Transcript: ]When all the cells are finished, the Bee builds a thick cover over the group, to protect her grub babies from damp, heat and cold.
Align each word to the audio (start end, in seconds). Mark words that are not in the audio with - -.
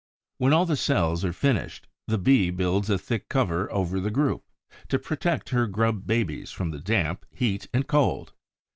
]When 0.39 0.51
all 0.51 0.65
the 0.65 0.75
cells 0.77 1.23
are 1.23 1.31
finished, 1.31 1.87
the 2.07 2.17
Bee 2.17 2.49
builds 2.49 2.89
a 2.89 2.97
thick 2.97 3.29
cover 3.29 3.71
over 3.71 3.99
the 3.99 4.09
group, 4.09 4.43
to 4.87 4.97
protect 4.97 5.49
her 5.49 5.67
grub 5.67 6.07
babies 6.07 6.49
from 6.49 6.71
damp, 6.81 7.23
heat 7.35 7.67
and 7.71 7.87
cold. 7.87 8.33